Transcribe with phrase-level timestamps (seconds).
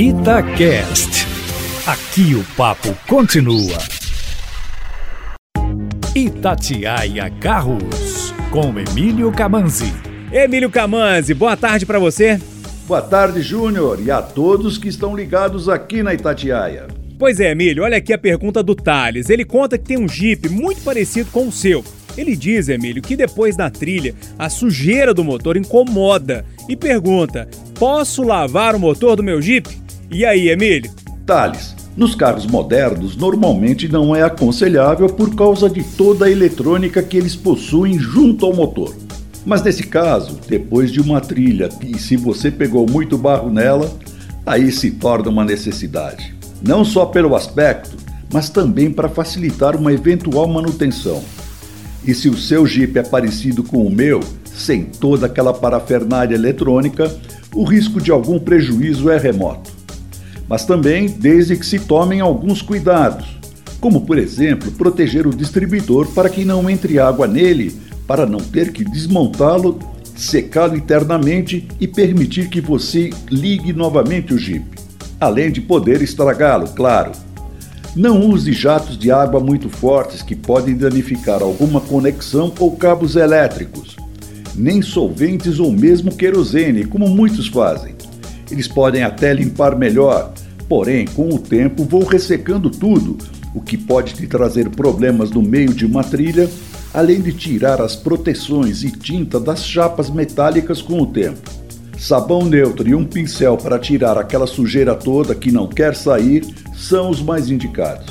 [0.00, 1.26] Itacast.
[1.84, 3.78] Aqui o papo continua.
[6.14, 9.92] Itatiaia Carros, com Emílio Camanzi.
[10.30, 12.40] Emílio Camanzi, boa tarde para você.
[12.86, 16.86] Boa tarde, Júnior, e a todos que estão ligados aqui na Itatiaia.
[17.18, 19.28] Pois é, Emílio, olha aqui a pergunta do Thales.
[19.28, 21.84] Ele conta que tem um Jeep muito parecido com o seu.
[22.16, 28.22] Ele diz, Emílio, que depois da trilha, a sujeira do motor incomoda e pergunta: posso
[28.22, 29.87] lavar o motor do meu Jeep?
[30.10, 30.90] E aí, Emílio?
[31.26, 37.18] Thales, nos carros modernos, normalmente não é aconselhável por causa de toda a eletrônica que
[37.18, 38.94] eles possuem junto ao motor.
[39.44, 43.94] Mas nesse caso, depois de uma trilha e se você pegou muito barro nela,
[44.46, 46.34] aí se torna uma necessidade.
[46.62, 47.94] Não só pelo aspecto,
[48.32, 51.22] mas também para facilitar uma eventual manutenção.
[52.02, 57.14] E se o seu Jeep é parecido com o meu, sem toda aquela parafernália eletrônica,
[57.54, 59.77] o risco de algum prejuízo é remoto.
[60.48, 63.26] Mas também desde que se tomem alguns cuidados,
[63.80, 68.72] como por exemplo proteger o distribuidor para que não entre água nele, para não ter
[68.72, 69.78] que desmontá-lo,
[70.16, 74.64] secá-lo internamente e permitir que você ligue novamente o Jeep.
[75.20, 77.12] Além de poder estragá-lo, claro.
[77.94, 83.96] Não use jatos de água muito fortes que podem danificar alguma conexão ou cabos elétricos,
[84.54, 87.94] nem solventes ou mesmo querosene, como muitos fazem.
[88.50, 90.32] Eles podem até limpar melhor,
[90.68, 93.16] porém, com o tempo vão ressecando tudo,
[93.54, 96.48] o que pode te trazer problemas no meio de uma trilha,
[96.92, 101.50] além de tirar as proteções e tinta das chapas metálicas com o tempo.
[101.98, 107.10] Sabão neutro e um pincel para tirar aquela sujeira toda que não quer sair são
[107.10, 108.06] os mais indicados.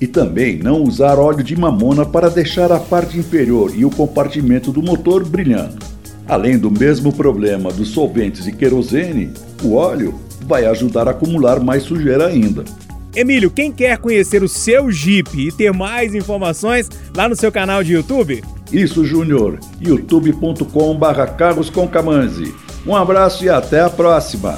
[0.00, 4.70] E também não usar óleo de mamona para deixar a parte inferior e o compartimento
[4.70, 5.89] do motor brilhando.
[6.30, 9.32] Além do mesmo problema dos solventes e querosene,
[9.64, 10.14] o óleo
[10.46, 12.64] vai ajudar a acumular mais sujeira ainda.
[13.16, 17.82] Emílio, quem quer conhecer o seu Jeep e ter mais informações lá no seu canal
[17.82, 18.44] de YouTube?
[18.72, 19.58] Isso, Júnior.
[19.80, 22.54] youtube.com/carlosconcamanzi.
[22.86, 24.54] Um abraço e até a próxima!